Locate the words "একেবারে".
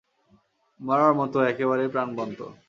1.51-1.83